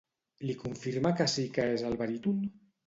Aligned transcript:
Li 0.49 0.55
confirma 0.61 1.13
que 1.21 1.29
sí 1.37 1.47
que 1.59 1.71
és 1.77 1.87
el 1.93 2.03
baríton? 2.05 2.45